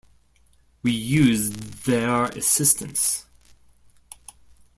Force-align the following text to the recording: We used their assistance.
We 0.81 0.91
used 0.93 1.85
their 1.85 2.23
assistance. 2.23 3.27